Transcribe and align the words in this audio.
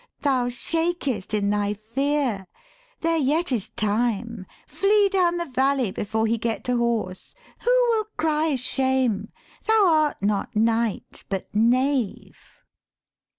Thou 0.23 0.49
shakest 0.49 1.31
in 1.31 1.51
thy 1.51 1.75
fear: 1.75 2.47
there 3.01 3.19
yet 3.19 3.51
is 3.51 3.69
time: 3.69 4.47
Flee 4.65 5.09
down 5.09 5.37
the 5.37 5.45
valley 5.45 5.91
before 5.91 6.25
he 6.25 6.39
get 6.39 6.63
to 6.63 6.77
horse. 6.77 7.35
Who 7.59 7.85
will 7.91 8.05
cry 8.17 8.55
shame? 8.55 9.31
Thou 9.67 9.85
art 9.87 10.23
not 10.23 10.55
knight 10.55 11.23
but 11.29 11.53
knave.' 11.53 12.39